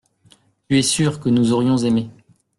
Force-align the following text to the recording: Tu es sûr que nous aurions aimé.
Tu 0.67 0.79
es 0.79 0.81
sûr 0.81 1.19
que 1.19 1.29
nous 1.29 1.51
aurions 1.53 1.77
aimé. 1.77 2.09